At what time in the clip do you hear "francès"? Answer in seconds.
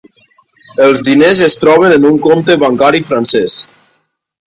3.15-3.63